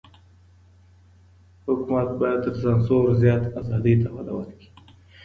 حکومت 1.67 2.07
بايد 2.19 2.39
تر 2.45 2.53
سانسور 2.63 3.03
زيات 3.21 3.43
ازادۍ 3.59 3.95
ته 4.03 4.09
وده 4.17 4.31
ورکړي. 4.37 4.67